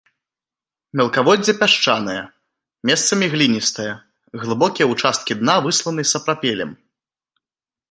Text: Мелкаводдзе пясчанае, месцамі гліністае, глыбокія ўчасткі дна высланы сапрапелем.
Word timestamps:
Мелкаводдзе 1.01 1.53
пясчанае, 1.59 2.15
месцамі 2.91 3.25
гліністае, 3.33 3.87
глыбокія 4.45 4.89
ўчасткі 4.95 5.33
дна 5.43 5.55
высланы 5.69 6.03
сапрапелем. 6.15 6.71